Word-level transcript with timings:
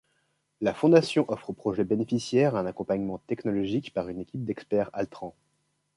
La 0.61 0.73
Fondation 0.73 1.25
offre 1.27 1.51
aux 1.51 1.53
projets 1.53 1.83
bénéficiaires 1.83 2.55
un 2.55 2.65
accompagnement 2.65 3.19
technologique 3.27 3.93
par 3.93 4.09
une 4.09 4.19
équipe 4.19 4.43
d’experts 4.43 4.89
Altran. 4.93 5.35